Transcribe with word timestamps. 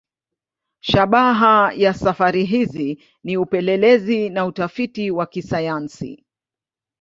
Shabaha 0.79 1.73
ya 1.73 1.93
safari 1.93 2.45
hizi 2.45 3.03
ni 3.23 3.37
upelelezi 3.37 4.29
na 4.29 4.45
utafiti 4.45 5.11
wa 5.11 5.25
kisayansi. 5.25 6.25